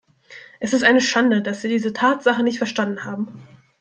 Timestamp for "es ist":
0.59-0.83